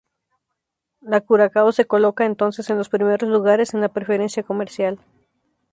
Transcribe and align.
La 1.01 1.21
Curacao 1.21 1.71
se 1.71 1.85
coloca 1.85 2.25
entonces 2.25 2.71
en 2.71 2.79
los 2.79 2.89
primeros 2.89 3.29
lugares 3.29 3.75
en 3.75 3.81
la 3.81 3.89
preferencia 3.93 4.41
comercial. 4.41 4.99